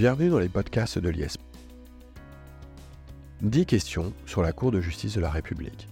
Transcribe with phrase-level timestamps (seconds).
[0.00, 1.42] Bienvenue dans les podcasts de l'ISP.
[3.42, 5.88] 10 questions sur la Cour de justice de la République.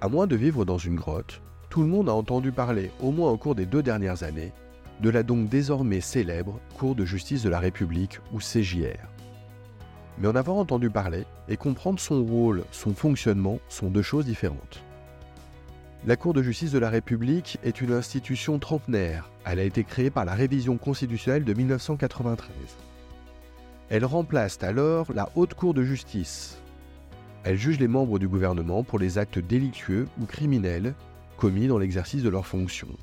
[0.00, 3.30] À moins de vivre dans une grotte, tout le monde a entendu parler, au moins
[3.30, 4.54] au cours des deux dernières années,
[5.02, 9.10] de la donc désormais célèbre Cour de justice de la République ou CJR.
[10.16, 14.82] Mais en avoir entendu parler et comprendre son rôle, son fonctionnement sont deux choses différentes.
[16.06, 19.30] La Cour de justice de la République est une institution trentenaire.
[19.44, 22.48] Elle a été créée par la révision constitutionnelle de 1993.
[23.90, 26.58] Elle remplace alors la Haute Cour de justice.
[27.44, 30.94] Elle juge les membres du gouvernement pour les actes délictueux ou criminels
[31.36, 32.96] commis dans l'exercice de leurs fonctions.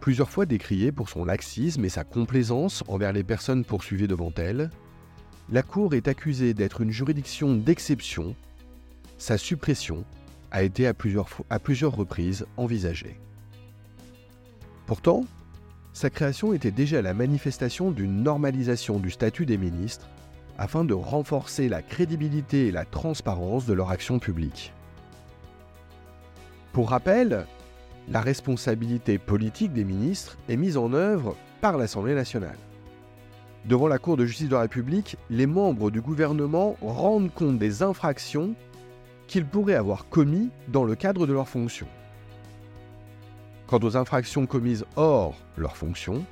[0.00, 4.70] Plusieurs fois décriée pour son laxisme et sa complaisance envers les personnes poursuivies devant elle,
[5.52, 8.34] la Cour est accusée d'être une juridiction d'exception.
[9.18, 10.04] Sa suppression
[10.52, 13.18] a été à plusieurs, reprises envisagée.
[14.86, 15.24] Pourtant,
[15.94, 20.08] sa création était déjà la manifestation d'une normalisation du statut des ministres
[20.58, 24.72] afin de renforcer la crédibilité et la transparence de leur action publique.
[26.72, 27.46] Pour rappel,
[28.08, 32.58] la responsabilité politique des ministres est mise en œuvre par l'Assemblée nationale.
[33.64, 37.82] Devant la Cour de justice de la République, les membres du gouvernement rendent compte des
[37.82, 38.54] infractions
[39.32, 41.88] qu'ils pourraient avoir commis dans le cadre de leurs fonctions.
[43.66, 46.22] Quant aux infractions commises hors leurs fonctions,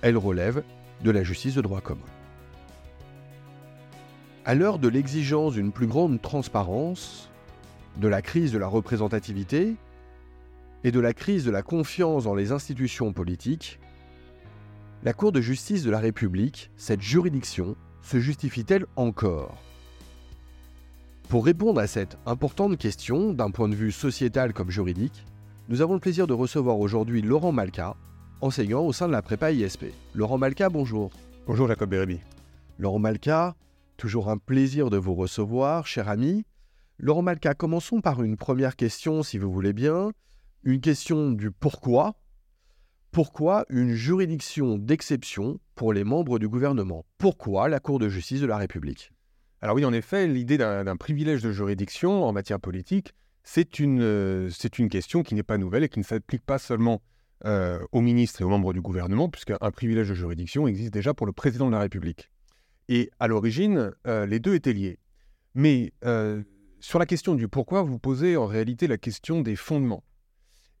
[0.00, 0.62] elles relèvent
[1.02, 2.06] de la justice de droit commun.
[4.44, 7.30] À l'heure de l'exigence d'une plus grande transparence,
[7.96, 9.74] de la crise de la représentativité
[10.84, 13.80] et de la crise de la confiance dans les institutions politiques,
[15.02, 19.58] la Cour de justice de la République, cette juridiction, se justifie-t-elle encore?
[21.28, 25.24] Pour répondre à cette importante question, d'un point de vue sociétal comme juridique,
[25.68, 27.96] nous avons le plaisir de recevoir aujourd'hui Laurent Malka,
[28.40, 29.86] enseignant au sein de la prépa ISP.
[30.14, 31.10] Laurent Malka, bonjour.
[31.46, 32.20] Bonjour Jacob Bérébi.
[32.78, 33.56] Laurent Malka,
[33.96, 36.44] toujours un plaisir de vous recevoir, cher ami.
[36.98, 40.12] Laurent Malka, commençons par une première question, si vous voulez bien.
[40.62, 42.14] Une question du pourquoi.
[43.10, 47.04] Pourquoi une juridiction d'exception pour les membres du gouvernement?
[47.16, 49.13] Pourquoi la Cour de justice de la République?
[49.64, 53.14] Alors oui, en effet, l'idée d'un privilège de juridiction en matière politique,
[53.44, 57.00] c'est une, euh, une, question qui n'est pas nouvelle et qui ne s'applique pas seulement
[57.46, 61.26] euh, aux ministres et aux membres du gouvernement, puisqu'un privilège de juridiction existe déjà pour
[61.26, 62.30] le président de la République.
[62.90, 64.98] Et à l'origine, euh, les deux étaient liés.
[65.54, 65.94] Mais
[66.80, 70.04] sur la question du pourquoi, vous posez en réalité la question des fondements.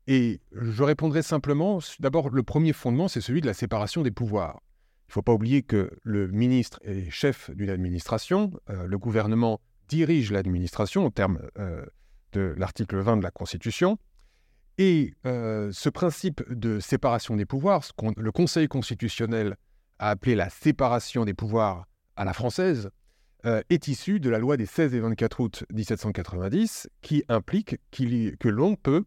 [0.08, 4.60] Et je répondrai simplement, d'abord, le premier fondement, c'est celui de la séparation des pouvoirs.
[5.06, 9.60] Il ne faut pas oublier que le ministre est chef d'une administration, euh, le gouvernement
[9.88, 11.84] dirige l'administration au terme euh,
[12.32, 13.98] de l'article 20 de la Constitution,
[14.78, 19.56] et euh, ce principe de séparation des pouvoirs, ce que le Conseil constitutionnel
[19.98, 21.86] a appelé la séparation des pouvoirs
[22.16, 22.90] à la française,
[23.68, 28.74] est issu de la loi des 16 et 24 août 1790, qui implique que l'on
[28.74, 29.04] peut,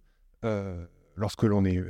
[1.16, 1.84] lorsque l'on est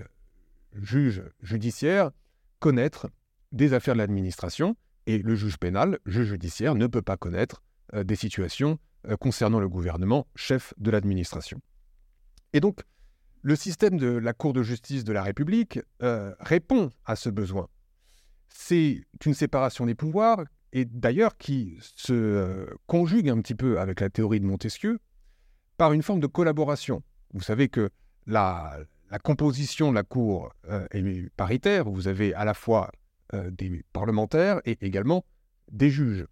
[0.81, 2.12] juge judiciaire,
[2.59, 3.09] connaître
[3.51, 4.75] des affaires de l'administration,
[5.07, 7.63] et le juge pénal, juge judiciaire, ne peut pas connaître
[7.93, 8.77] euh, des situations
[9.07, 11.61] euh, concernant le gouvernement, chef de l'administration.
[12.53, 12.81] Et donc,
[13.41, 17.69] le système de la Cour de justice de la République euh, répond à ce besoin.
[18.49, 20.43] C'est une séparation des pouvoirs,
[20.73, 24.99] et d'ailleurs qui se conjugue un petit peu avec la théorie de Montesquieu,
[25.77, 27.03] par une forme de collaboration.
[27.33, 27.89] Vous savez que
[28.25, 28.77] la,
[29.09, 30.51] la composition de la Cour
[30.91, 32.91] est paritaire, vous avez à la fois
[33.33, 35.25] euh, des parlementaires et également
[35.71, 36.25] des juges.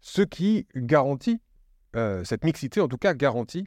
[0.00, 1.42] Ce qui garantit,
[1.94, 3.66] euh, cette mixité en tout cas garantit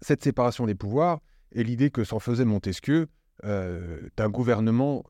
[0.00, 1.20] cette séparation des pouvoirs
[1.52, 3.06] et l'idée que s'en faisait Montesquieu
[3.44, 5.04] euh, d'un gouvernement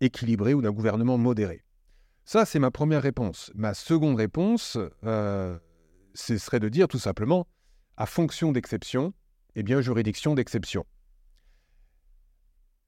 [0.00, 1.64] équilibré ou d'un gouvernement modéré.
[2.24, 3.50] Ça, c'est ma première réponse.
[3.54, 5.58] Ma seconde réponse, ce
[6.38, 7.46] serait de dire tout simplement,
[7.96, 9.14] à fonction d'exception,
[9.54, 10.84] eh bien, juridiction d'exception.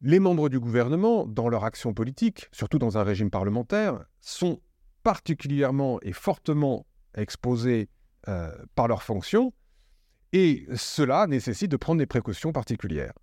[0.01, 4.61] Les membres du gouvernement, dans leur action politique, surtout dans un régime parlementaire, sont
[5.03, 6.87] particulièrement et fortement
[7.17, 7.89] exposés
[8.29, 9.53] euh, par leurs fonctions,
[10.33, 13.15] et cela nécessite de prendre des précautions particulières.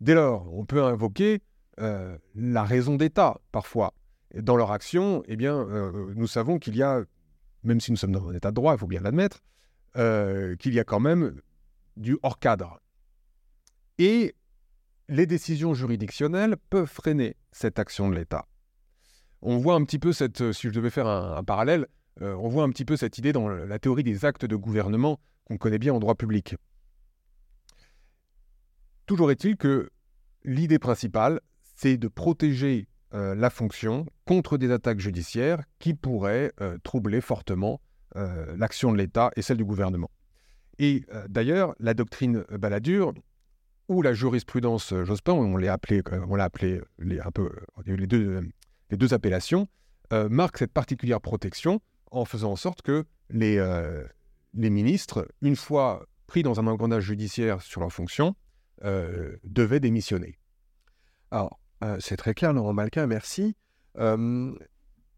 [0.00, 1.42] Dès lors, on peut invoquer
[1.80, 3.92] euh, la raison d'État, parfois.
[4.34, 7.02] dans leur action, eh bien, euh, nous savons qu'il y a,
[7.64, 9.40] même si nous sommes dans un État de droit, il faut bien l'admettre,
[9.94, 11.40] qu'il y a quand même
[11.96, 12.80] du hors-cadre.
[13.98, 14.36] Et
[15.08, 18.46] les décisions juridictionnelles peuvent freiner cette action de l'État.
[19.40, 21.86] On voit un petit peu cette, euh, si je devais faire un, parallèle,
[22.20, 25.20] euh, on voit un petit peu cette idée dans la théorie des actes de gouvernement
[25.44, 26.56] qu'on connaît bien en droit public.
[29.06, 29.90] Toujours est-il que
[30.44, 31.40] l'idée principale,
[31.76, 36.52] c'est de protéger la fonction contre des attaques judiciaires qui pourraient
[36.82, 37.80] troubler fortement
[38.14, 40.10] l'action de l'État et celle du gouvernement.
[40.78, 43.14] Et d'ailleurs, la doctrine Balladur
[43.88, 47.50] ou la jurisprudence Jospin, on l'a appelé, on l'a appelé les, un peu,
[47.86, 49.68] les deux, appellations,
[50.12, 51.80] marque cette particulière protection
[52.10, 53.60] en faisant en sorte que les,
[54.54, 58.34] ministres, une fois pris dans un engrenage judiciaire sur leur fonction,
[58.84, 60.38] euh, devaient démissionner.
[61.30, 63.56] Alors, euh, c'est très clair, Laurent Malka, merci.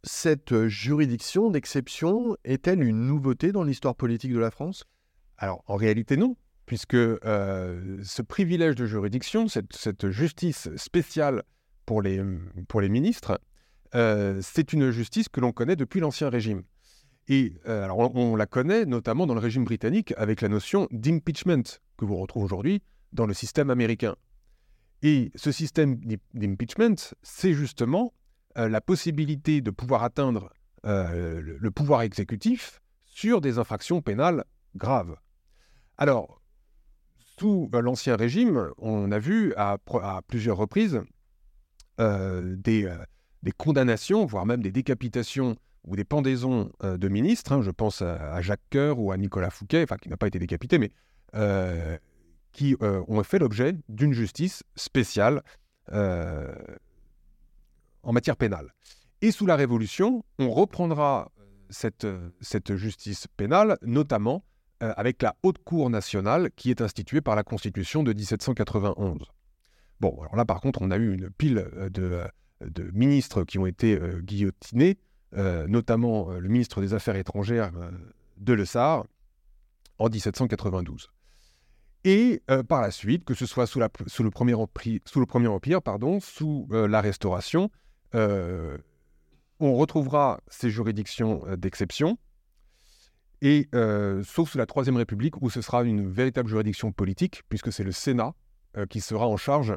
[0.03, 4.85] cette juridiction d'exception est-elle une nouveauté dans l'histoire politique de la France?
[5.37, 6.37] Alors, en réalité, non,
[6.71, 11.43] puisque euh, ce privilège de juridiction, cette, justice spéciale
[11.85, 12.23] pour les,
[12.69, 13.41] pour les ministres,
[13.93, 16.63] c'est une justice que l'on connaît depuis l'Ancien Régime.
[17.27, 22.05] Et euh, on, la connaît notamment dans le régime britannique avec la notion d'impeachment que
[22.05, 22.83] vous retrouvez aujourd'hui
[23.13, 24.15] dans le système américain.
[25.03, 26.01] Et ce système
[26.35, 28.15] d'impeachment, c'est justement
[28.59, 30.53] euh, la possibilité de pouvoir atteindre
[30.87, 34.45] euh, le, pouvoir exécutif sur des infractions pénales
[34.77, 35.17] graves.
[35.99, 36.40] Alors,
[37.41, 39.79] sous l'Ancien Régime, on a vu à,
[40.29, 41.01] plusieurs reprises
[41.99, 42.95] des,
[43.43, 48.03] des, condamnations, voire même des décapitations ou des pendaisons euh, de ministres, hein, je pense
[48.03, 50.91] à, Jacques Coeur ou à Nicolas Fouquet, enfin qui n'a pas été décapité, mais
[51.35, 51.97] euh,
[52.53, 55.43] qui euh, ont fait l'objet d'une justice spéciale
[55.91, 56.53] en
[58.13, 58.73] matière pénale.
[59.23, 61.33] Et sous la Révolution, on reprendra
[61.71, 64.45] cette justice pénale, notamment
[64.81, 69.19] avec la Haute Cour nationale qui est instituée par la Constitution de 1791.
[70.01, 72.23] Bon, alors là par contre, on a eu une pile de,
[72.63, 74.99] de ministres qui ont été guillotinés,
[75.37, 77.91] euh, notamment euh, le ministre des Affaires étrangères euh,
[78.39, 79.07] de Le Sar,
[79.99, 81.09] en 1792.
[82.05, 85.83] Et par la suite, que ce soit sous, le, premier Empire, sous le premier Empire,
[85.83, 87.71] pardon, sous la Restauration,
[88.15, 88.79] on
[89.61, 92.17] retrouvera ces juridictions d'exception,
[93.43, 93.69] et
[94.23, 97.93] sauf sous la Troisième République, où ce sera une véritable juridiction politique, puisque c'est le
[97.93, 98.35] Sénat
[98.89, 99.77] qui sera en charge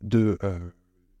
[0.00, 0.38] de,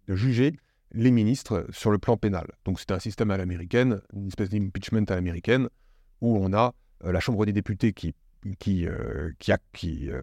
[0.08, 0.54] de juger
[0.92, 2.46] les ministres sur le plan pénal.
[2.64, 5.68] Donc c'est un système à l'américaine, une espèce d'impeachment à l'américaine,
[6.20, 6.74] où on a
[7.04, 8.14] euh, la Chambre des députés qui,
[8.86, 10.22] euh, euh,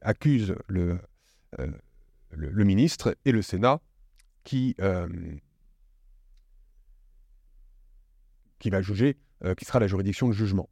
[0.00, 0.98] accuse le,
[2.64, 3.80] ministre et le Sénat
[4.42, 5.08] qui va
[8.80, 9.16] juger,
[9.56, 10.68] qui sera la juridiction de jugement.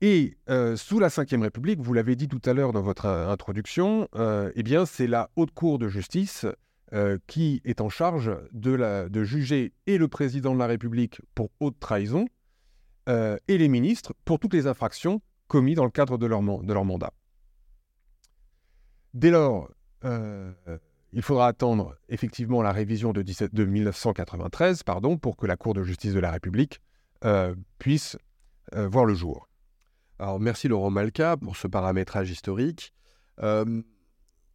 [0.00, 0.36] Et
[0.76, 4.86] sous la Ve République, vous l'avez dit tout à l'heure dans votre introduction, eh bien
[4.86, 6.46] c'est la Haute Cour de justice
[6.94, 11.80] euh, qui est en charge de, juger et le président de la République pour haute
[11.80, 12.26] trahison
[13.08, 17.14] euh, et les ministres pour toutes les infractions commises dans le cadre de leur, mandat.
[19.14, 19.70] Dès lors,
[20.04, 20.52] euh,
[21.14, 26.12] il faudra attendre effectivement la révision de, 1993 pardon, pour que la Cour de justice
[26.12, 26.82] de la République
[27.78, 28.16] puisse
[28.74, 29.48] voir le jour.
[30.18, 32.92] Alors merci Laurent Malka pour ce paramétrage historique.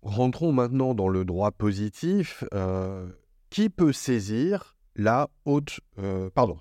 [0.01, 2.43] Rentrons maintenant dans le droit positif.
[2.53, 3.09] Euh,
[3.49, 5.79] qui peut saisir la haute...
[5.99, 6.59] Euh, pardon.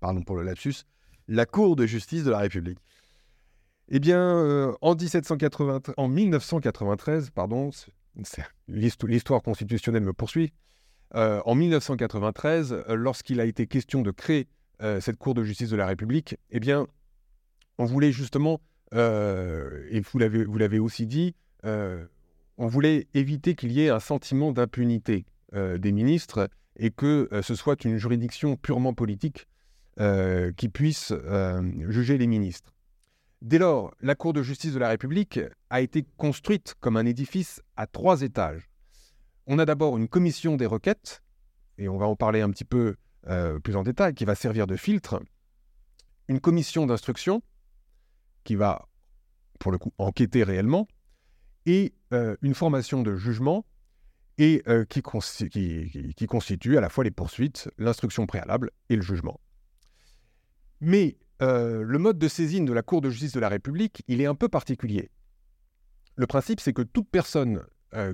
[0.00, 0.84] Pardon pour le lapsus.
[1.28, 2.78] La Cour de justice de la République?
[3.88, 7.70] Eh bien, euh, en, 1780, en 1993, pardon,
[8.68, 10.52] l'histoire constitutionnelle me poursuit.
[11.14, 14.48] en 1993, lorsqu'il a été question de créer
[14.80, 16.86] cette Cour de justice de la République, eh bien,
[17.78, 18.60] on voulait justement,
[18.92, 20.18] et vous
[20.58, 21.34] l'avez aussi dit,
[22.58, 25.24] on voulait éviter qu'il y ait un sentiment d'impunité
[25.54, 29.48] euh, des ministres et que euh, ce soit une juridiction purement politique
[30.00, 31.12] euh, qui puisse
[31.88, 32.72] juger les ministres.
[33.42, 37.60] Dès lors, la Cour de justice de la République a été construite comme un édifice
[37.76, 38.70] à trois étages.
[39.46, 41.22] On a d'abord une commission des requêtes,
[41.76, 42.94] et on va en parler un petit peu
[43.62, 45.22] plus en détail, qui va servir de filtre,
[46.28, 47.42] une commission d'instruction,
[48.44, 48.88] qui va,
[49.58, 50.88] pour le coup, enquêter réellement,
[51.66, 53.64] et euh, une formation de jugement
[54.40, 59.40] euh, qui, constitue à la fois les poursuites, l'instruction préalable et le jugement.
[60.80, 64.20] Mais euh, le mode de saisine de la Cour de justice de la République, il
[64.20, 65.10] est un peu particulier.
[66.16, 67.62] Le principe, c'est que toute personne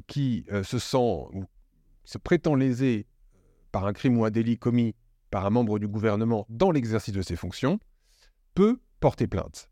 [0.09, 1.45] qui se sent ou
[2.03, 3.07] se prétend lésée
[3.73, 4.95] par un crime ou un délit commis
[5.31, 7.79] par un membre du gouvernement dans l'exercice de ses fonctions
[8.55, 9.71] peut porter plainte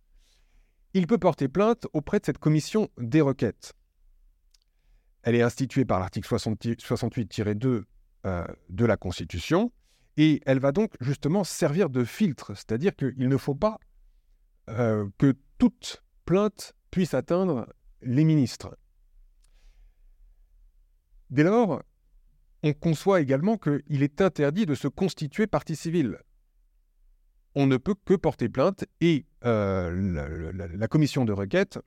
[0.96, 3.74] il peut porter plainte auprès de cette commission des requêtes.
[5.22, 7.82] Elle est instituée par l'article 68-2
[8.24, 9.72] euh, de la Constitution
[10.16, 13.78] et elle va donc justement servir de filtre, c'est-à-dire qu'il ne faut pas
[14.70, 17.68] euh, que toute plainte puisse atteindre
[18.00, 18.78] les ministres.
[21.28, 21.82] Dès lors,
[22.62, 26.18] on conçoit également qu'il est interdit de se constituer partie civile.
[27.54, 31.78] On ne peut que porter plainte et euh, la, commission de requête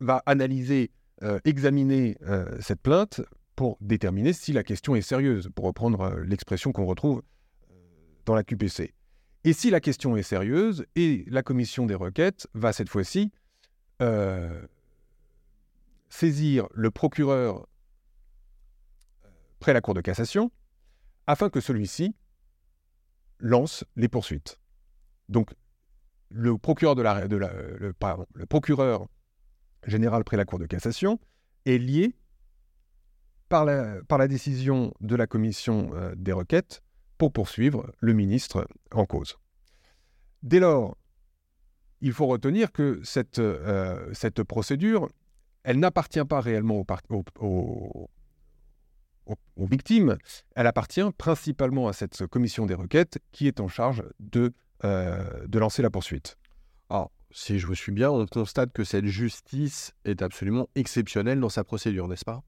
[0.00, 0.90] va analyser,
[1.22, 3.20] euh, examiner euh, cette plainte
[3.56, 7.22] pour déterminer si la question est sérieuse, pour reprendre l'expression qu'on retrouve
[8.24, 8.94] dans la QPC.
[9.44, 13.32] Et si la question est sérieuse, et la commission des requêtes va cette fois-ci
[16.08, 17.66] saisir le procureur
[19.60, 20.50] près la Cour de cassation,
[21.26, 22.16] afin que celui-ci
[23.38, 24.58] lance les poursuites.
[25.28, 25.52] Donc,
[26.30, 27.26] le procureur, de la,
[29.86, 31.18] général près la Cour de cassation
[31.66, 32.16] est lié
[33.48, 36.82] par la, décision de la commission euh, des requêtes
[37.18, 39.36] pour poursuivre le ministre en cause.
[40.42, 40.96] Dès lors,
[42.00, 44.12] il faut retenir que cette, euh,
[44.46, 45.08] procédure,
[45.64, 46.84] elle n'appartient pas réellement
[47.40, 48.10] aux,
[49.56, 50.16] aux, victimes,
[50.56, 54.52] elle appartient principalement à cette commission des requêtes qui est en charge de,
[54.84, 56.36] euh, de lancer la poursuite.
[56.88, 61.48] Alors, si je me suis bien, on constate que cette justice est absolument exceptionnelle dans
[61.48, 62.42] sa procédure, n'est-ce pas?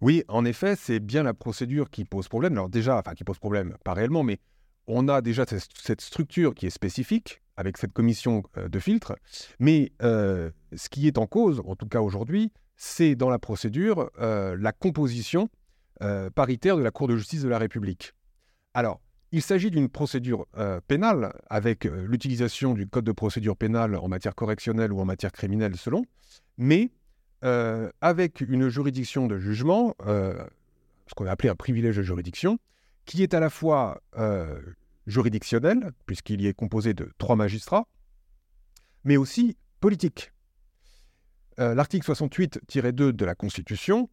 [0.00, 2.52] Oui, en effet, c'est bien la procédure qui pose problème.
[2.54, 4.38] Alors déjà, enfin qui pose problème, pas réellement, mais
[4.86, 9.16] on a déjà cette structure qui est spécifique avec cette commission euh, de filtre.
[9.58, 14.10] Mais euh, ce qui est en cause, en tout cas aujourd'hui, c'est dans la procédure
[14.18, 15.48] la composition
[16.02, 18.12] euh, paritaire de la Cour de justice de la République.
[18.74, 23.94] Alors, il s'agit d'une procédure euh, pénale avec euh, l'utilisation du code de procédure pénale
[23.94, 26.04] en matière correctionnelle ou en matière criminelle selon,
[26.58, 26.90] mais
[28.00, 32.60] avec une juridiction de jugement, ce qu'on a appelé un privilège de juridiction,
[33.04, 34.00] qui est à la fois
[35.08, 37.88] juridictionnel, puisqu'il y est composé de trois magistrats,
[39.02, 40.32] mais aussi politique.
[41.58, 44.08] L'article 68-2 de la Constitution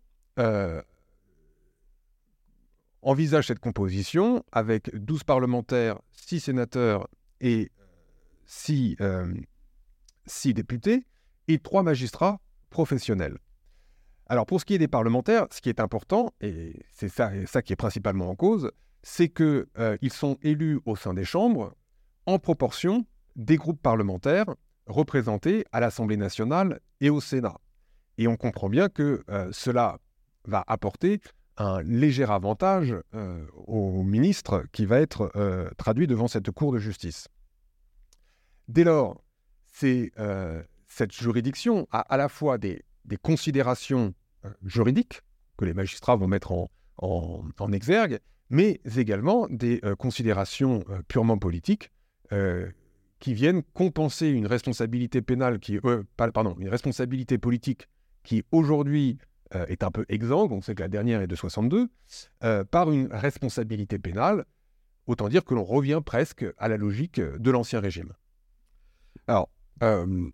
[3.02, 7.08] envisage cette composition avec 12 parlementaires, 6 sénateurs
[7.42, 7.72] et
[8.46, 9.34] 6, euh,
[10.46, 11.06] députés
[11.48, 12.40] et 3 magistrats
[12.70, 13.38] professionnels.
[14.28, 17.74] Alors pour ce qui est des parlementaires, ce qui est important, et c'est ça, qui
[17.74, 21.76] est principalement en cause, c'est qu'ils euh, sont élus au sein des chambres
[22.26, 24.46] en proportion des groupes parlementaires
[24.86, 27.58] représentés à l'Assemblée nationale et au Sénat.
[28.18, 29.98] Et on comprend bien que euh, cela
[30.46, 31.22] va apporter
[31.60, 36.80] un léger avantage euh, au ministre qui va être euh, traduit devant cette Cour de
[36.80, 37.28] justice.
[38.70, 39.22] Dès lors,
[39.84, 42.84] euh, cette juridiction a à la fois des,
[43.22, 44.14] considérations
[44.64, 45.22] juridiques
[45.58, 46.54] que les magistrats vont mettre
[46.98, 51.92] en, exergue, mais également des considérations purement politiques
[53.20, 55.80] qui viennent compenser une responsabilité pénale qui,
[56.16, 57.88] pardon, une responsabilité politique
[58.24, 59.18] qui aujourd'hui
[59.56, 61.90] euh, est un peu exsangue, on sait que la dernière est de 62,
[62.44, 64.46] euh, par une responsabilité pénale,
[65.08, 68.14] autant dire que l'on revient presque à la logique de l'Ancien Régime.
[69.28, 69.50] Alors,
[69.82, 70.30] euh,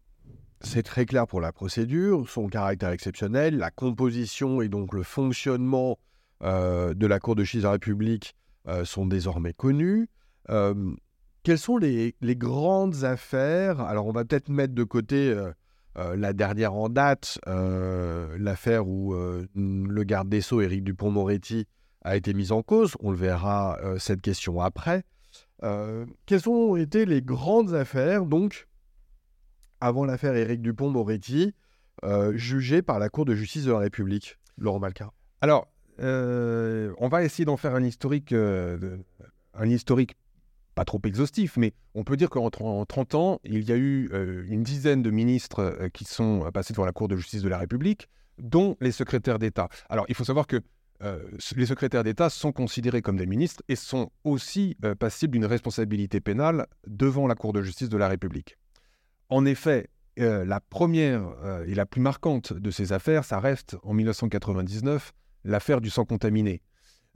[0.59, 5.97] c'est très clair pour la procédure, son caractère exceptionnel, la composition et donc le fonctionnement
[6.41, 8.35] de la Cour de justice de la République
[8.83, 10.09] sont désormais connus.
[10.47, 13.79] quelles sont les, les, grandes affaires?
[13.79, 15.33] Alors, on va peut-être mettre de côté
[15.97, 21.67] euh, la dernière en date, euh, l'affaire où euh, le garde des Sceaux, Éric Dupont-Moretti,
[22.03, 22.95] a été mise en cause.
[22.99, 25.03] On le verra cette question après.
[25.61, 28.67] quelles ont été les grandes affaires, donc,
[29.81, 31.55] avant l'affaire Éric Dupont-Moretti,
[32.33, 35.11] jugées par la Cour de justice de la République Laurent Malka
[35.41, 40.15] Alors, on va essayer d'en faire un historique, un historique
[40.75, 44.43] pas trop exhaustif, mais on peut dire qu'en 30 ans, il y a eu euh,
[44.47, 47.57] une dizaine de ministres euh, qui sont passés devant la Cour de justice de la
[47.57, 49.69] République, dont les secrétaires d'État.
[49.89, 50.61] Alors, il faut savoir que
[51.01, 51.23] euh,
[51.55, 56.67] les secrétaires d'État sont considérés comme des ministres et sont aussi passibles d'une responsabilité pénale
[56.87, 58.57] devant la Cour de justice de la République.
[59.29, 61.27] En effet, la première
[61.67, 65.11] et la plus marquante de ces affaires, ça reste en 1999
[65.43, 66.61] l'affaire du sang contaminé.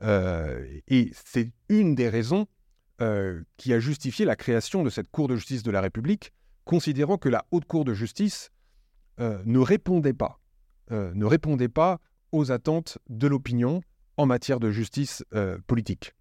[0.02, 2.48] et c'est une des raisons
[3.02, 6.34] euh, qui a justifié la création de cette Cour de justice de la République,
[6.66, 8.52] considérant que la Haute Cour de justice
[9.22, 10.42] euh, ne répondait pas,
[10.92, 12.02] euh, ne répondait pas
[12.34, 13.80] aux attentes de l'opinion
[14.18, 15.24] en matière de justice
[15.66, 16.14] politique.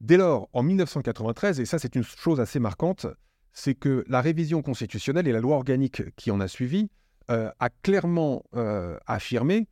[0.00, 3.06] Dès lors, en 1993, et ça c'est une chose assez marquante,
[3.52, 6.88] c'est que la révision constitutionnelle et la loi organique qui en a suivi
[7.26, 8.44] a clairement
[9.06, 9.66] affirmé,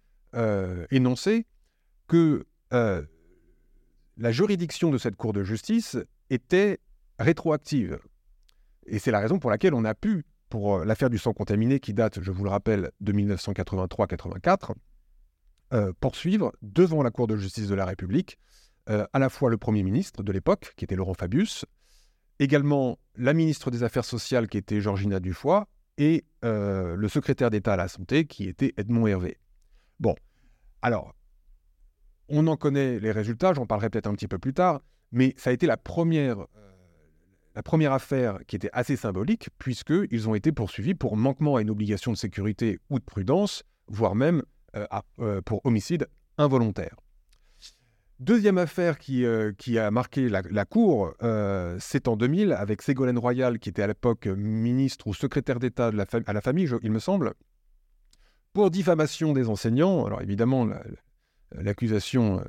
[0.90, 1.46] énoncé,
[2.08, 2.44] que
[4.16, 5.96] la juridiction de cette Cour de justice
[6.30, 6.78] était
[7.18, 7.98] rétroactive.
[8.86, 11.80] Et c'est la raison pour laquelle on a pu, pour euh, l'affaire du sang contaminé
[11.80, 14.72] qui date, je vous le rappelle, de 1983-84,
[16.00, 18.38] poursuivre devant la Cour de justice de la République
[18.86, 21.64] à la fois le Premier ministre de l'époque, qui était Laurent Fabius,
[22.38, 25.64] également la ministre des Affaires sociales, qui était Georgina Dufoy,
[25.98, 29.38] et le secrétaire d'État à la Santé, qui était Edmond Hervé.
[29.98, 30.14] Bon,
[30.82, 31.16] alors,
[32.28, 34.80] on en connaît les résultats, j'en parlerai peut-être un petit peu plus tard,
[35.12, 40.52] mais ça a été la première, euh, affaire qui était assez symbolique, puisqu'ils ont été
[40.52, 44.42] poursuivis pour manquement à une obligation de sécurité ou de prudence, voire même
[44.76, 44.86] euh,
[45.20, 46.06] euh, pour homicide
[46.38, 46.96] involontaire.
[48.18, 49.26] Deuxième affaire qui,
[49.58, 51.12] qui a marqué la, Cour,
[51.78, 56.32] c'est en 2000 avec Ségolène Royal, qui était à l'époque ministre ou secrétaire d'État à
[56.32, 57.34] la famille, il me semble,
[58.54, 60.06] pour diffamation des enseignants.
[60.06, 60.66] Alors évidemment,
[61.52, 62.42] l'accusation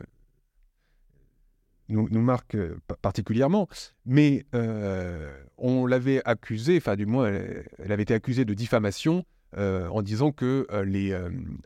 [1.89, 3.67] nous, marque euh, particulièrement,
[4.05, 9.23] mais euh, on l'avait accusée, enfin du moins elle, avait été accusée de diffamation
[9.57, 11.17] euh, en disant que les,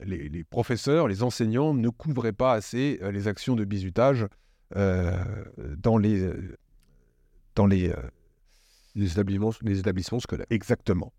[0.06, 4.28] les, professeurs, les enseignants ne couvraient pas assez les actions de bizutage
[4.76, 6.32] dans les,
[7.56, 7.92] dans les,
[8.96, 10.46] les, établissements, les établissements scolaires.
[10.50, 11.12] Exactement.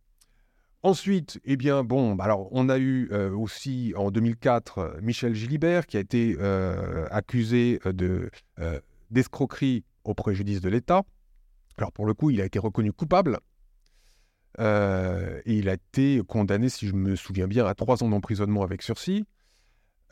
[0.85, 1.85] Ensuite, eh bah,
[2.51, 6.37] on a eu aussi en 2004 Michel Gilibert qui a été
[7.11, 8.31] accusé de
[9.11, 11.03] d'escroquerie au préjudice de l'État.
[11.79, 13.39] Alors pour le coup, il a été reconnu coupable.
[14.61, 18.63] Euh, et il a été condamné, si je me souviens bien, à trois ans d'emprisonnement
[18.63, 19.25] avec sursis.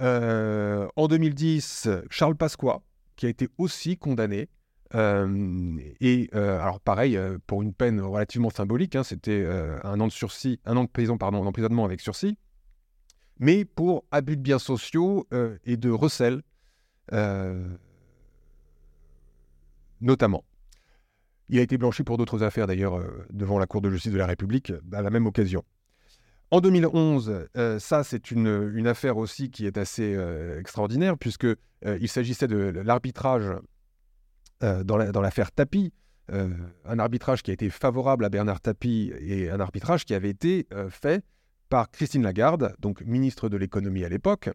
[0.01, 2.81] Euh, en 2010, Charles Pasqua,
[3.17, 4.49] qui a été aussi condamné.
[4.93, 9.47] Et alors pareil, pour une peine relativement symbolique, hein, c'était
[9.85, 12.37] un an de sursis, un an de prison, pardon, d'emprisonnement avec sursis,
[13.39, 15.27] mais pour abus de biens sociaux
[15.65, 16.43] et de recel
[20.01, 20.45] notamment.
[21.49, 24.27] Il a été blanchi pour d'autres affaires d'ailleurs devant la Cour de justice de la
[24.27, 25.65] République à la même occasion.
[26.53, 30.17] En 2011, euh, ça c'est une, affaire aussi qui est assez
[30.59, 31.47] extraordinaire puisque
[31.85, 33.53] il s'agissait de l'arbitrage
[34.61, 35.93] dans l'affaire la, Tapie,
[36.29, 40.67] un arbitrage qui a été favorable à Bernard Tapie et un arbitrage qui avait été
[40.91, 41.25] fait
[41.69, 44.51] par Christine Lagarde, donc ministre de l'économie à l'époque,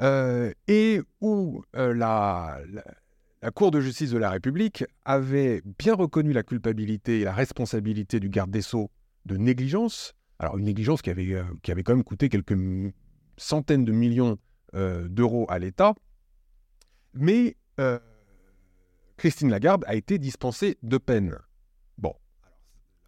[0.00, 2.60] et où la
[3.42, 8.18] la Cour de justice de la République avait bien reconnu la culpabilité et la responsabilité
[8.18, 8.90] du garde des Sceaux
[9.24, 10.14] de négligence.
[10.38, 12.58] Alors une négligence qui avait, euh, qui avait quand même coûté quelques
[13.36, 14.38] centaines de millions
[14.74, 15.94] euh, d'euros à l'État.
[17.14, 17.98] Mais euh,
[19.16, 21.38] Christine Lagarde a été dispensée de peine.
[21.98, 22.14] Bon,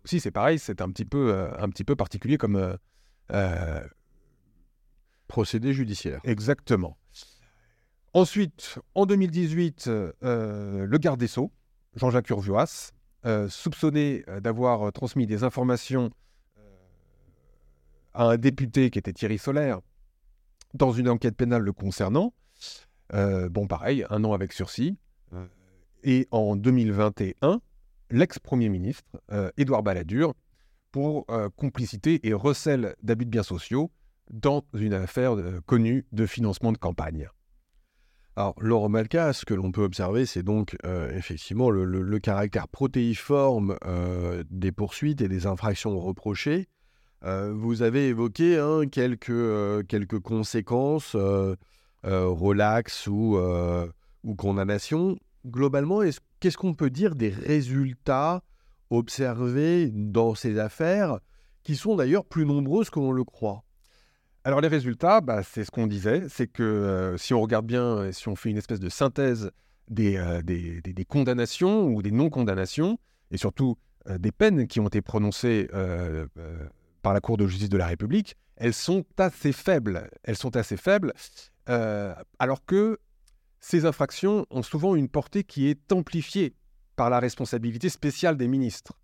[0.04, 2.78] aussi c'est pareil, c'est un, petit peu, un petit peu particulier comme...
[5.28, 6.20] Procédé judiciaire.
[6.24, 6.96] Exactement.
[8.14, 11.52] Ensuite, en 2018, euh, le garde des Sceaux,
[11.94, 12.92] Jean-Jacques Urvoas,
[13.26, 16.10] euh, soupçonné euh, d'avoir transmis des informations
[18.14, 19.80] à un député qui était Thierry Solaire
[20.72, 22.32] dans une enquête pénale le concernant.
[23.12, 24.96] bon, pareil, un an avec sursis.
[26.04, 27.61] Et en 2021,
[28.11, 29.04] l'ex-premier ministre,
[29.56, 30.34] Édouard Balladur,
[30.90, 33.90] pour complicité et recel d'abus de biens sociaux
[34.30, 37.28] dans une affaire connue de financement de campagne.
[38.38, 43.76] Alors, Laurent Malka, ce que l'on peut observer, c'est donc euh, effectivement le, caractère protéiforme
[43.84, 46.68] euh, des poursuites et des infractions reprochées.
[47.24, 51.16] Euh, vous avez évoqué hein, quelques, quelques conséquences,
[52.04, 53.40] relax ou
[54.37, 55.18] condamnation.
[55.48, 56.00] Globalement,
[56.40, 58.42] qu'est-ce qu'on peut dire des résultats
[58.90, 61.20] observés dans ces affaires,
[61.62, 63.64] qui sont d'ailleurs plus nombreuses que le croit?
[64.44, 68.11] Alors les résultats, bah, c'est ce qu'on disait, c'est que euh, si on regarde bien,
[68.12, 69.50] si on fait une espèce de synthèse
[69.88, 72.98] des, euh, des, condamnations ou des non-condamnations,
[73.30, 73.76] et surtout
[74.08, 75.68] euh, des peines qui ont été prononcées
[77.02, 80.08] par la Cour de justice de la République, elles sont assez faibles.
[80.22, 81.12] Elles sont assez faibles,
[81.66, 82.98] alors que
[83.60, 86.54] ces infractions ont souvent une portée qui est amplifiée
[86.96, 88.98] par la responsabilité spéciale des ministres.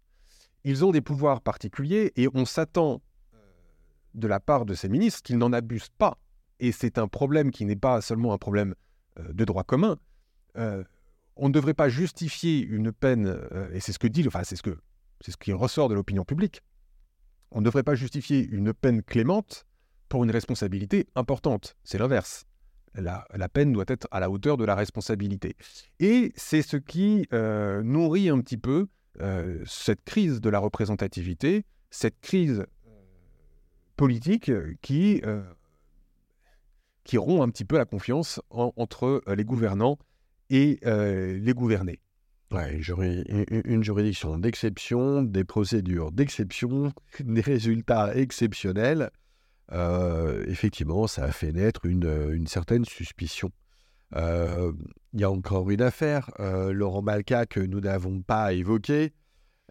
[0.64, 3.02] Ils ont des pouvoirs particuliers et on s'attend
[4.14, 6.18] de la part de ces ministres qu'ils n'en abusent pas.
[6.60, 8.74] Et c'est un problème qui n'est pas seulement un problème
[9.18, 9.98] euh, de droit commun.
[10.56, 10.84] Euh,
[11.36, 14.56] on ne devrait pas justifier une peine, euh, et c'est ce que dit, enfin c'est
[14.56, 14.78] ce que
[15.20, 16.62] c'est ce qui ressort de l'opinion publique.
[17.50, 19.66] On ne devrait pas justifier une peine clémente
[20.08, 21.76] pour une responsabilité importante.
[21.82, 22.46] C'est l'inverse.
[22.94, 25.56] La, peine doit être à la hauteur de la responsabilité.
[26.00, 28.86] Et c'est ce qui nourrit un petit peu
[29.66, 32.64] cette crise de la représentativité, cette crise
[33.96, 35.42] politique euh, qui, euh,
[37.04, 39.98] qui rompt un petit peu la confiance entre euh, les gouvernants
[40.50, 42.00] et les gouvernés.
[42.52, 42.80] Ouais,
[43.64, 49.10] une juridiction d'exception, des procédures d'exception, des résultats exceptionnels.
[49.72, 53.50] Effectivement, ça a fait naître une, certaine suspicion.
[54.14, 59.12] il y a encore une affaire, Laurent Malka, que nous n'avons pas évoquée.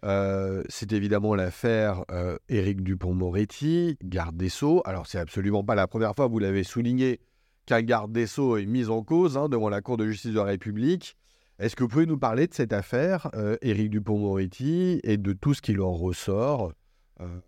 [0.02, 2.04] c'est évidemment l'affaire
[2.48, 4.82] Éric Dupont-Moretti, garde des Sceaux.
[4.84, 7.20] Alors, c'est absolument pas la première fois, vous l'avez souligné,
[7.66, 10.36] qu'un garde des Sceaux est mis en cause hein, devant la Cour de justice de
[10.38, 11.16] la République.
[11.58, 15.54] Est-ce que vous pouvez nous parler de cette affaire, euh, Éric Dupont-Moretti, et de tout
[15.54, 16.72] ce qui en ressort
[17.20, 17.40] euh,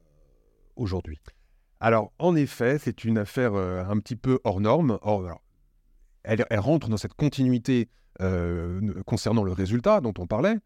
[0.76, 1.18] aujourd'hui?
[1.80, 4.98] Alors, en effet, c'est une affaire euh, un petit peu hors norme.
[6.24, 7.88] elle, rentre dans cette continuité
[9.04, 10.56] concernant le résultat dont on parlait,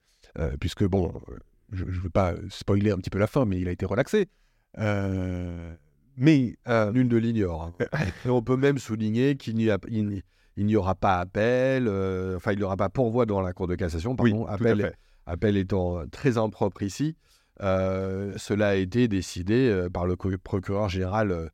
[0.61, 1.13] puisque, bon,
[1.73, 4.29] je ne veux pas spoiler un petit peu la fin, mais il a été relaxé.
[4.79, 4.87] mais
[6.17, 7.75] nul ne l'ignore.
[7.81, 7.87] Hein.
[8.27, 9.79] on peut même souligner qu'il n'y a,
[10.61, 13.67] il n'y aura pas appel, euh, enfin, il n'y aura pas pourvoi devant la Cour
[13.67, 14.95] de cassation, pardon, appel,
[15.25, 17.17] appel étant très impropre ici.
[17.63, 21.51] Euh, cela a été décidé euh, par le procureur général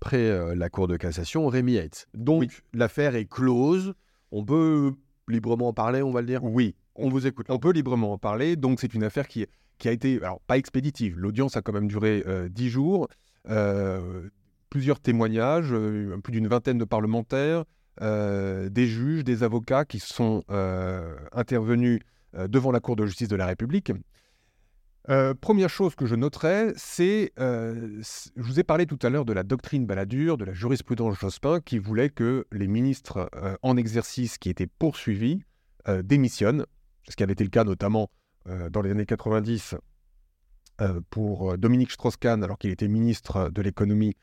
[0.00, 2.06] près la Cour de cassation, Rémi Yates.
[2.12, 3.94] Donc, l'affaire est close.
[4.30, 4.92] On peut
[5.28, 6.44] librement en parler, on va le dire?
[6.44, 7.46] Oui, on vous écoute.
[7.48, 8.56] On peut librement en parler.
[8.56, 9.46] Donc, c'est une affaire qui,
[9.78, 11.18] qui a été, alors pas expéditive.
[11.18, 13.08] L'audience a quand même duré dix jours.
[14.68, 15.74] plusieurs témoignages,
[16.22, 17.64] plus d'une vingtaine de parlementaires,
[18.00, 22.00] euh, des juges, des avocats qui sont euh, intervenus
[22.34, 23.92] euh, devant la Cour de justice de la République.
[25.40, 29.42] Première chose que je noterai, c'est, je vous ai parlé tout à l'heure de la
[29.42, 33.30] doctrine Balladur, de la jurisprudence Jospin, qui voulait que les ministres
[33.62, 35.42] en exercice qui étaient poursuivis
[36.04, 36.66] démissionnent,
[37.08, 38.10] ce qui avait été le cas notamment
[38.70, 39.74] dans les années 90
[41.10, 44.16] pour Dominique Strauss-Kahn, alors qu'il était ministre de l'économie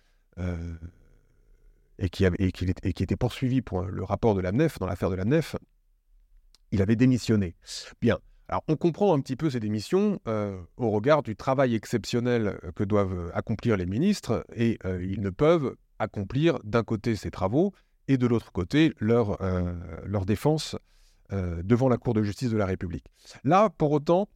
[1.99, 5.09] et qui, avait, et qui, était poursuivi pour le rapport de la NEF, dans l'affaire
[5.09, 5.55] de la NEF,
[6.71, 7.55] il avait démissionné.
[8.01, 8.17] Bien.
[8.67, 12.83] On comprend un petit peu ces démissions euh, au regard du travail exceptionnel euh, que
[12.83, 17.73] doivent euh, accomplir les ministres, et ils ne peuvent accomplir d'un côté ces travaux
[18.07, 19.37] et de l'autre côté leur,
[20.25, 20.75] défense
[21.31, 23.05] devant la Cour de justice de la République.
[23.43, 24.29] Là, pour autant,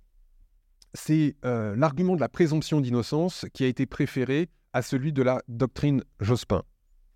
[0.93, 6.03] c'est l'argument de la présomption d'innocence qui a été préféré à celui de la doctrine
[6.19, 6.63] Jospin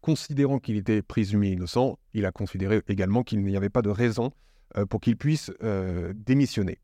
[0.02, 4.32] considérant qu'il était présumé innocent, il a considéré également qu'il n'y avait pas de raison
[4.90, 5.52] pour qu'il puisse
[6.16, 6.80] démissionner.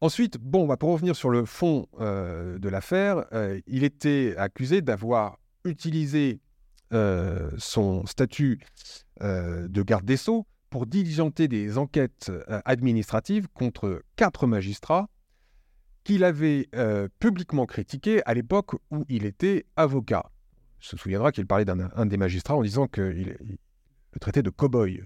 [0.00, 3.26] Ensuite, bon, bah, pour revenir sur le fond euh, de l'affaire,
[3.66, 6.40] il était accusé d'avoir utilisé
[7.58, 8.58] son statut
[9.20, 12.32] de garde des sceaux pour diligenter des enquêtes
[12.64, 15.08] administratives contre quatre magistrats
[16.02, 16.68] qu'il avait
[17.20, 20.24] publiquement critiqués à l'époque où il était avocat
[20.80, 23.58] se souviendra qu'il parlait d'un des magistrats en disant que il,
[24.12, 25.02] le traitait de cow-boy.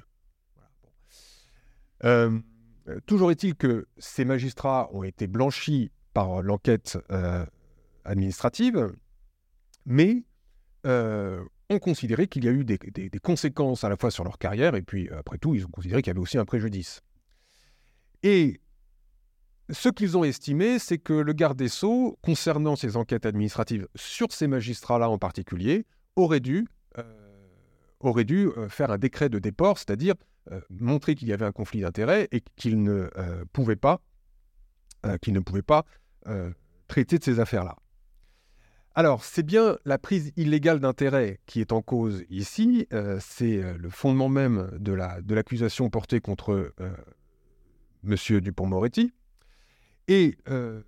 [2.88, 7.44] Euh, toujours est-il que ces magistrats ont été blanchis par l'enquête euh,
[8.04, 8.92] administrative,
[9.86, 10.24] mais
[10.86, 12.78] euh, ont considéré qu'il y a eu des,
[13.22, 16.10] conséquences à la fois sur leur carrière, et puis après tout, ils ont considéré qu'il
[16.10, 17.00] y avait aussi un préjudice.
[18.22, 18.60] Et
[19.70, 24.30] ce qu'ils ont estimé, c'est que le garde des Sceaux, concernant ces enquêtes administratives sur
[24.30, 26.68] ces magistrats-là en particulier, aurait dû,
[28.00, 30.14] aurait dû faire un décret de déport, c'est-à-dire
[30.50, 33.10] euh, montrer qu'il y avait un conflit d'intérêts et qu'il ne
[33.52, 34.00] pouvait pas,
[35.20, 35.84] qu'il ne pouvait pas
[36.88, 37.76] traiter de ces affaires-là.
[38.94, 42.86] Alors, c'est bien la prise illégale d'intérêt qui est en cause ici.
[43.20, 44.92] c'est le fondement même de
[45.34, 46.72] l'accusation portée contre
[48.04, 48.40] M.
[48.40, 49.12] Dupont-Moretti.
[50.08, 50.82] Et euh,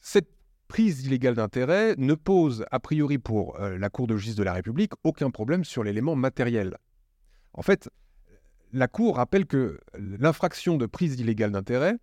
[0.00, 0.30] cette
[0.68, 4.52] prise illégale d'intérêt ne pose, a priori pour euh, la Cour de justice de la
[4.52, 6.76] République, aucun problème sur l'élément matériel.
[7.54, 7.90] En fait,
[8.72, 11.96] la Cour rappelle que l'infraction de prise illégale d'intérêt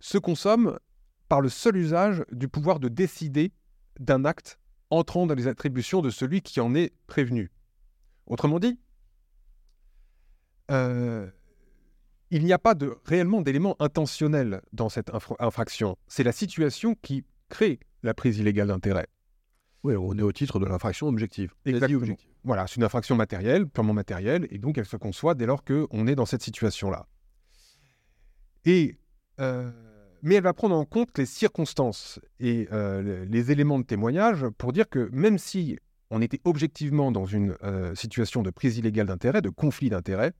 [0.00, 0.78] se consomme
[1.28, 3.52] par le seul usage du pouvoir de décider
[3.98, 4.58] d'un acte
[4.90, 7.50] entrant dans les attributions de celui qui en est prévenu.
[8.26, 8.78] Autrement dit,
[10.70, 11.30] euh,
[12.30, 15.96] il n'y a pas réellement d'élément intentionnel dans cette infraction.
[16.06, 19.06] C'est la situation qui crée la prise illégale d'intérêt.
[19.84, 21.52] Oui, on est au titre de l'infraction objective.
[21.64, 22.16] Exactement.
[22.44, 26.06] Voilà, c'est une infraction matérielle, purement matérielle, et donc elle se conçoit dès lors qu'on
[26.06, 27.06] est dans cette situation-là.
[28.64, 28.96] Et,
[29.40, 29.70] euh,
[30.22, 34.72] mais elle va prendre en compte les circonstances et euh, les éléments de témoignage pour
[34.72, 35.78] dire que même si
[36.10, 40.32] on était objectivement dans une euh, situation de prise illégale d'intérêt, de conflit d'intérêt,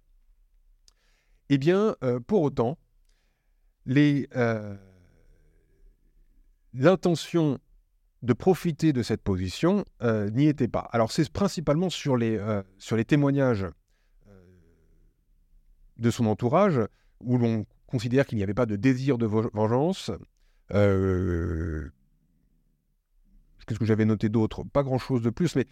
[1.48, 1.96] eh bien,
[2.28, 2.78] pour autant,
[6.72, 7.59] l'intention
[8.22, 10.88] de profiter de cette position euh, n'y était pas.
[10.92, 12.40] Alors, c'est principalement sur les,
[12.78, 13.66] sur les témoignages
[15.98, 16.80] de son entourage
[17.20, 20.11] où l'on considère qu'il n'y avait pas de désir de vengeance.
[20.70, 21.90] qu'est-ce
[23.78, 24.64] que j'avais noté d'autre?
[24.64, 25.66] Pas grand-chose de plus, mais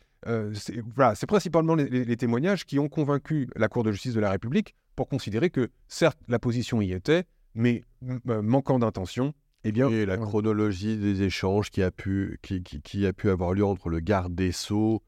[0.54, 5.08] c'est principalement les, témoignages qui ont convaincu la Cour de justice de la République pour
[5.08, 7.84] considérer que, certes, la position y était, mais
[8.24, 13.12] manquant d'intention, eh bien, et la chronologie des échanges qui a pu, qui, qui, a
[13.12, 15.02] pu avoir lieu entre le garde des Sceaux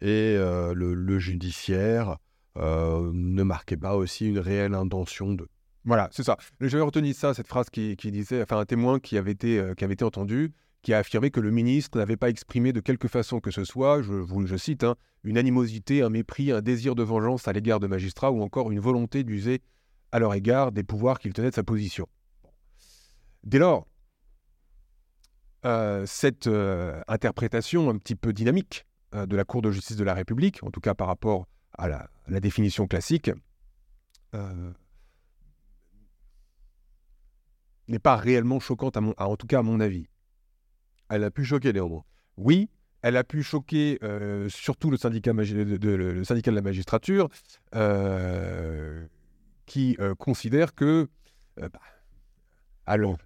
[0.00, 2.18] et le, judiciaire
[2.56, 5.48] ne marquait pas aussi une réelle intention de
[5.86, 6.36] voilà, c'est ça.
[6.60, 9.84] J'avais retenu ça, cette phrase qui, disait, enfin un témoin qui avait été, euh, qui
[9.84, 13.38] avait été entendu, qui a affirmé que le ministre n'avait pas exprimé de quelque façon
[13.38, 17.04] que ce soit, je, vous, je cite, hein, une animosité, un mépris, un désir de
[17.04, 19.62] vengeance à l'égard de magistrats ou encore une volonté d'user
[20.10, 22.08] à leur égard des pouvoirs qu'il tenait de sa position.
[23.44, 23.95] Dès lors, euh,
[26.06, 30.62] cette euh, interprétation un petit peu dynamique de la Cour de justice de la République,
[30.62, 31.46] en tout cas par rapport
[31.78, 33.30] à la, la définition classique,
[37.88, 40.06] n'est pas réellement choquante, à en tout cas à mon avis.
[41.08, 42.04] Elle a pu choquer néanmoins.
[42.36, 42.68] Oui,
[43.02, 47.28] elle a pu choquer euh, surtout le syndicat, de, le syndicat de la magistrature,
[47.76, 49.06] euh,
[49.64, 51.08] qui euh, considère que,
[51.56, 51.70] bah,
[52.84, 53.16] allons,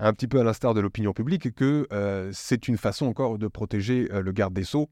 [0.00, 1.86] un petit peu à l'instar de l'opinion publique, que
[2.32, 4.90] c'est une façon encore de protéger le garde des sceaux,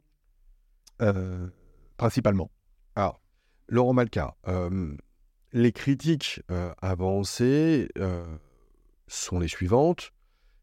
[1.97, 2.51] principalement.
[2.95, 3.21] Alors,
[3.69, 4.37] Laurent Malka,
[5.53, 8.25] les critiques euh, avancées euh,
[9.07, 10.13] sont les suivantes.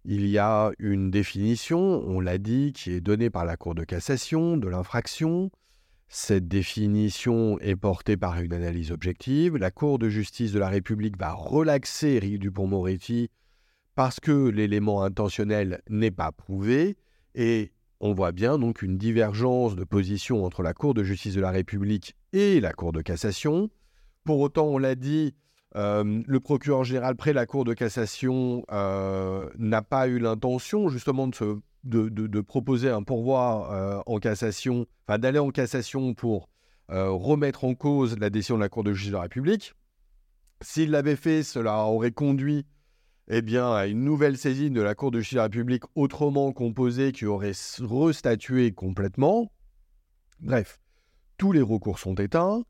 [0.04, 3.84] Il y a une définition, on l'a dit, qui est donnée par la Cour de
[3.84, 5.50] cassation de l'infraction.
[6.08, 9.58] Cette définition est portée par une analyse objective.
[9.58, 13.32] La Cour de justice de la République va relaxer Eric Dupont-Moretti
[13.96, 16.98] parce que l'élément intentionnel n'est pas prouvé.
[17.34, 21.42] Et on voit bien donc une divergence de position entre la Cour de justice de
[21.42, 23.70] la République et la Cour de cassation.
[24.26, 25.34] Pour autant, on l'a dit,
[25.76, 31.28] euh, le procureur général près la Cour de cassation euh, n'a pas eu l'intention justement
[31.28, 36.50] de, de, proposer un pourvoi euh, en cassation, enfin d'aller en cassation pour
[36.88, 39.74] remettre en cause la décision de la Cour de justice de la République.
[40.62, 42.66] S'il l'avait fait, cela aurait conduit
[43.28, 47.12] eh bien, une nouvelle saisine de la Cour de justice de la République autrement composée
[47.12, 49.52] qui aurait restatué complètement.
[50.40, 50.80] Bref,
[51.38, 52.64] tous les recours sont éteints.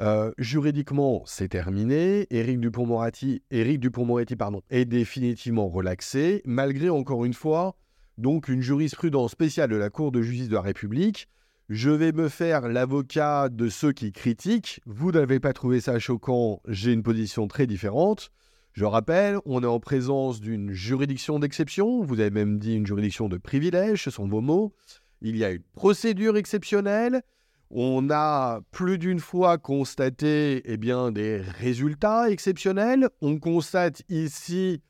[0.00, 2.26] Euh, juridiquement, c'est terminé.
[2.30, 3.42] Éric Dupont-Moretti,
[3.78, 7.76] Dupont pardon, est définitivement relaxé, malgré encore une fois
[8.18, 11.28] donc une jurisprudence spéciale de la Cour de justice de la République.
[11.68, 14.80] Je vais me faire l'avocat de ceux qui critiquent.
[14.86, 18.30] Vous n'avez pas trouvé ça choquant, j'ai une position très différente.
[18.76, 23.26] Je rappelle, on est en présence d'une juridiction d'exception, vous avez même dit une juridiction
[23.26, 24.74] de privilège, ce sont vos mots.
[25.22, 27.22] Il y a une procédure exceptionnelle,
[27.70, 33.08] on a plus d'une fois constaté eh bien, des résultats exceptionnels.
[33.22, 34.82] On constate ici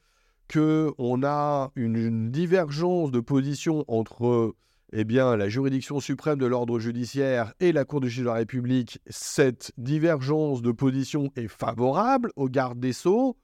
[0.53, 4.57] qu'on a une, divergence de position entre
[4.93, 8.35] eh bien, la juridiction suprême de l'ordre judiciaire et la Cour de justice de la
[8.35, 8.99] République.
[9.07, 13.37] Cette divergence de position est favorable au garde des sceaux,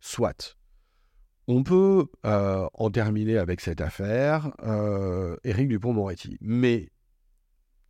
[0.00, 0.56] soit.
[1.48, 6.36] On peut euh, en terminer avec cette affaire, euh, Éric Dupont-Moretti.
[6.40, 6.90] Mais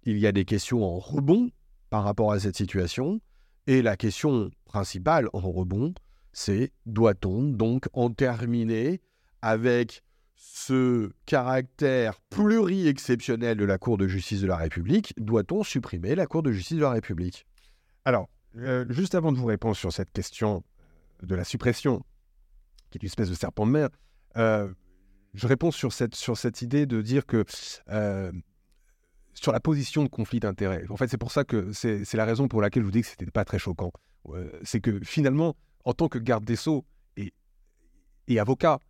[0.04, 1.50] il y a des questions en rebond
[1.90, 3.20] par rapport à cette situation.
[3.66, 5.94] Et la question principale en rebond,
[6.32, 9.00] c'est doit-on donc en terminer
[9.42, 10.02] avec
[10.36, 15.12] ce caractère pluri-exceptionnel de la Cour de justice de la République?
[15.18, 17.46] Doit-on supprimer la Cour de justice de la République?
[18.06, 20.64] Alors, euh, juste avant de vous répondre sur cette question
[21.22, 22.02] de la suppression,
[22.90, 23.88] qui est une espèce de serpent de mer,
[24.36, 24.72] euh,
[25.34, 27.44] je réponds sur cette, sur cette idée de dire que
[27.88, 28.32] euh,
[29.34, 30.84] sur la position de conflit d'intérêts.
[30.90, 33.06] En fait, c'est pour ça que c'est la raison pour laquelle je vous dis que
[33.06, 33.92] ce n'était pas très choquant.
[34.62, 36.84] c'est que finalement, en tant que garde des Sceaux
[37.16, 37.32] et,
[38.26, 38.80] et avocat,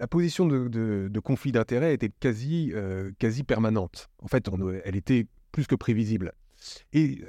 [0.00, 4.08] la position de, conflit d'intérêts était quasi, euh, quasi permanente.
[4.20, 4.48] En fait,
[4.84, 6.32] elle était plus que prévisible.
[6.92, 7.20] Et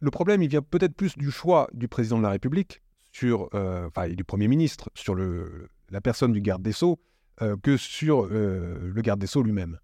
[0.00, 2.82] le problème, il vient peut-être plus du choix du président de la République
[3.18, 7.00] sur, euh, enfin, et du Premier ministre sur le, la personne du garde des Sceaux
[7.42, 9.78] euh, que sur le garde des Sceaux lui-même.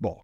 [0.00, 0.16] Bon,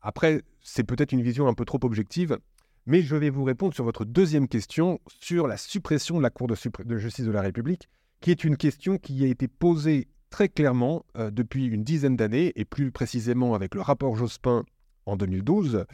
[0.00, 2.38] après, c'est peut-être une vision un peu trop objective,
[2.86, 6.46] mais je vais vous répondre sur votre deuxième question sur la suppression de la Cour
[6.46, 7.88] de, justice de la République,
[8.20, 12.52] qui est une question qui a été posée très clairement euh, depuis une dizaine d'années,
[12.54, 14.64] et plus précisément avec le rapport Jospin
[15.04, 15.84] en 2012,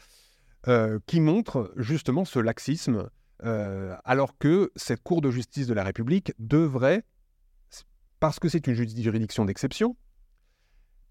[0.69, 3.09] euh, qui montre justement ce laxisme,
[3.44, 7.04] euh, alors que cette Cour de justice de la République devrait,
[8.18, 9.96] parce que c'est une juridiction d'exception,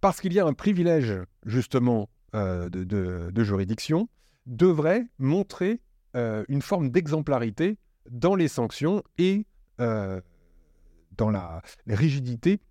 [0.01, 1.13] parce qu'il y a un privilège
[1.45, 4.09] justement euh, de, juridiction
[4.47, 5.79] devrait montrer
[6.15, 7.77] euh, une forme d'exemplarité
[8.09, 9.45] dans les sanctions et
[9.77, 12.61] dans la, rigidité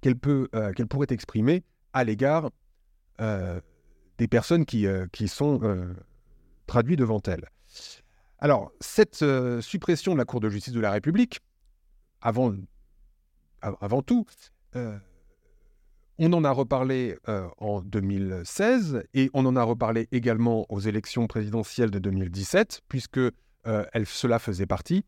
[0.00, 2.50] qu'elle pourrait exprimer à l'égard
[3.18, 4.86] des personnes qui,
[5.28, 5.60] sont
[6.66, 7.48] traduites devant elles.
[8.38, 9.24] Alors, cette
[9.60, 11.40] suppression de la Cour de justice de la République,
[12.20, 12.52] avant,
[14.06, 14.26] tout,
[14.74, 17.16] on en a reparlé
[17.58, 23.20] en 2016 et on en a reparlé également aux élections présidentielles de 2017, puisque
[24.04, 25.04] cela faisait partie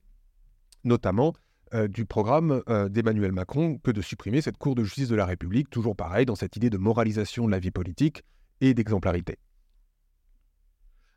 [0.84, 1.34] notamment
[1.74, 5.24] euh, du programme euh, d'Emmanuel Macron que de supprimer cette Cour de justice de la
[5.24, 8.22] République, toujours pareil, dans cette idée de moralisation de la vie politique
[8.60, 9.38] et d'exemplarité.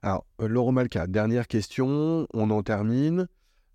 [0.03, 3.27] Alors, euh, Laurent Malka, dernière question, on en termine.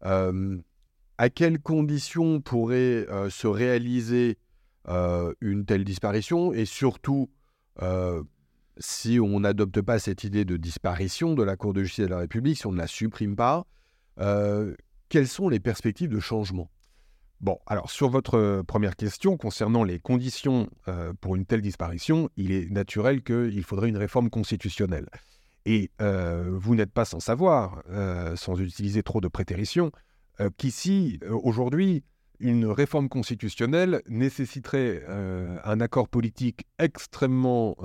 [0.02, 4.38] à quelles conditions pourrait se réaliser
[4.86, 6.52] une telle disparition?
[6.52, 7.28] Et surtout
[8.78, 12.18] si on n'adopte pas cette idée de disparition de la Cour de justice de la
[12.18, 13.66] République, si on ne la supprime pas,
[15.08, 16.70] quelles sont les perspectives de changement?
[17.40, 22.28] Bon, alors sur votre euh, première question concernant les conditions euh, pour une telle disparition,
[22.36, 25.06] il est naturel qu'il faudrait une réforme constitutionnelle.
[25.66, 27.82] Et euh, vous n'êtes pas sans savoir,
[28.36, 29.90] sans utiliser trop de prétéritions,
[30.56, 32.04] qu'ici, aujourd'hui,
[32.40, 37.76] une réforme constitutionnelle nécessiterait un accord politique extrêmement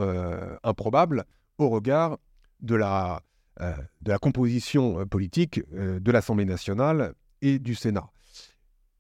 [0.63, 1.25] improbable
[1.57, 2.17] au regard
[2.62, 3.21] de la
[3.62, 8.09] euh, de la composition euh, politique euh, de l'Assemblée nationale et du Sénat.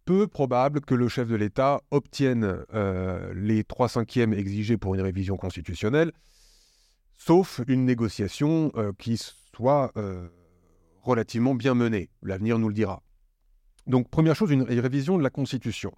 [0.05, 2.57] Peu probable que le chef de l'État obtienne
[3.33, 6.11] les trois cinquièmes exigés pour une révision constitutionnelle,
[7.25, 9.93] sauf une négociation qui soit
[11.01, 12.09] relativement bien menée.
[12.21, 13.01] L'avenir nous le dira.
[13.87, 15.93] Donc, première chose, une révision de la Constitution.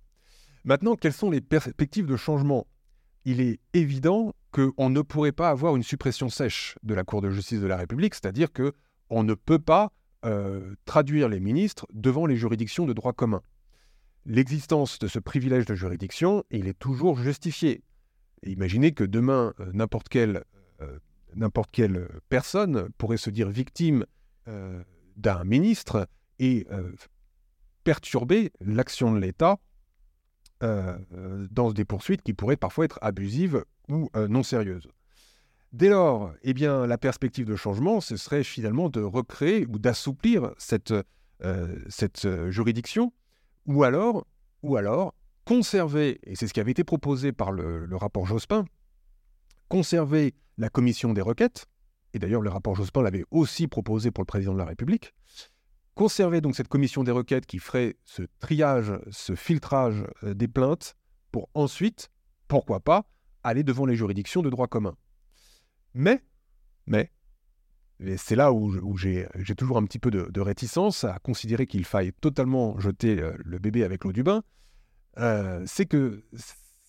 [0.64, 2.66] Maintenant, quelles sont les perspectives de changement?
[3.24, 7.30] Il est évident qu'on ne pourrait pas avoir une suppression sèche de la Cour de
[7.30, 8.74] justice de la République, c'est-à-dire que
[9.10, 9.92] on ne peut pas
[10.26, 13.42] euh, traduire les ministres devant les juridictions de droit commun.
[14.26, 17.84] L'existence de ce privilège de juridiction, il est toujours justifié.
[18.44, 21.00] imaginez que demain, euh, n'importe euh,
[21.36, 24.06] n'importe quelle personne pourrait se dire victime
[25.18, 26.08] d'un ministre
[26.40, 26.68] et
[27.84, 29.58] perturber l'action de l'État
[30.62, 34.88] dans des poursuites qui pourraient parfois être abusives ou euh, non sérieuses.
[35.74, 40.52] Dès lors, eh bien, la perspective de changement, ce serait finalement de recréer ou d'assouplir
[40.58, 41.04] cette, euh,
[41.44, 43.12] euh, juridiction,
[43.66, 44.26] ou alors,
[45.44, 48.66] conserver, et c'est ce qui avait été proposé par le, rapport Jospin,
[49.68, 51.66] conserver la commission des requêtes,
[52.14, 55.14] et d'ailleurs le rapport Jospin l'avait aussi proposé pour le président de la République,
[55.96, 60.96] conserver donc cette commission des requêtes qui ferait ce triage, ce filtrage des plaintes,
[61.32, 62.10] pour ensuite,
[62.48, 63.06] pourquoi pas,
[63.44, 64.96] aller devant les juridictions de droit commun.
[65.94, 66.24] Mais,
[66.88, 67.12] mais,
[68.00, 72.12] et c'est là où, j'ai toujours un petit peu de, réticence à considérer qu'il faille
[72.14, 74.44] totalement jeter euh, le bébé avec l'eau du bain,
[75.18, 76.24] euh, c'est que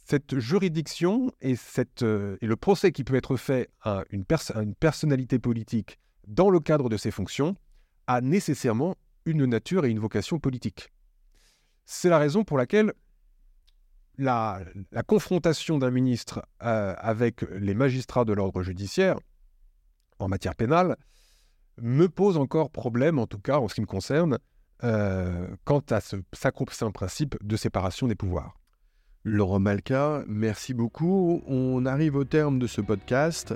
[0.08, 5.40] cette juridiction euh, et, le procès qui peut être fait à une, à une personnalité
[5.40, 7.56] politique dans le cadre de ses fonctions
[8.06, 10.92] a nécessairement une nature et une vocation politique.
[11.86, 12.92] C'est la raison pour laquelle
[14.16, 14.60] la,
[15.08, 19.18] confrontation d'un ministre euh, avec les magistrats de l'ordre judiciaire
[20.20, 20.96] en matière pénale
[21.78, 24.38] me pose encore problème, en tout cas en ce qui me concerne,
[24.84, 28.56] euh, quant à ce sacro-saint principe de séparation des pouvoirs.
[29.28, 31.42] Laurent Malka, merci beaucoup.
[31.46, 33.54] On arrive au terme de ce podcast.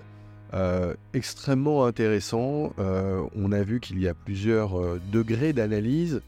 [0.53, 2.73] Euh, extrêmement intéressant.
[2.77, 4.73] on a vu qu'il y a plusieurs
[5.13, 6.21] degrés d'analyse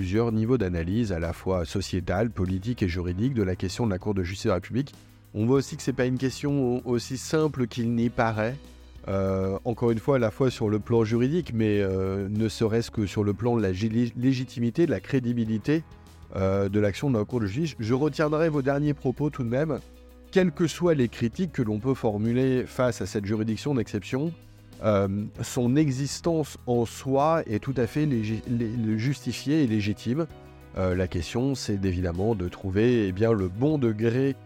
[0.00, 3.98] plusieurs niveaux d'analyse, à la fois sociétale, politique et juridique, de la question de la
[3.98, 4.94] Cour de justice de la République.
[5.34, 8.56] On voit aussi que ce n'est pas une question aussi simple qu'il n'y paraît.
[9.08, 12.90] Euh, encore une fois, à la fois sur le plan juridique, mais euh, ne serait-ce
[12.90, 15.82] que sur le plan de la légitimité, de la crédibilité
[16.36, 17.76] euh, de l'action de la Cour de justice.
[17.80, 19.80] Je retiendrai vos derniers propos tout de même.
[20.30, 24.32] Quelles que soient les critiques que l'on peut formuler face à cette juridiction d'exception,
[24.84, 25.08] euh,
[25.42, 28.08] son existence en soi est tout à fait
[28.96, 30.28] justifiée et légitime.
[30.78, 34.36] Euh, la question, c'est évidemment de trouver eh bien, le bon degré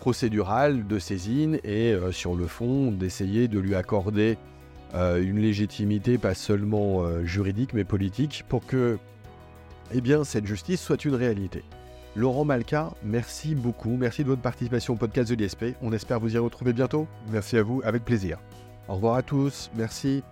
[0.00, 4.36] procédural de saisine et sur le fond d'essayer de lui accorder
[4.92, 8.98] une légitimité pas seulement juridique mais politique pour que
[9.92, 11.62] eh bien, cette justice soit une réalité.
[12.16, 13.96] Laurent Malka, merci beaucoup.
[13.96, 15.76] Merci de votre participation au podcast de l'ISP.
[15.80, 17.06] On espère vous y retrouver bientôt.
[17.30, 18.38] Merci à vous, avec plaisir.
[18.88, 20.22] Au revoir à tous, merci.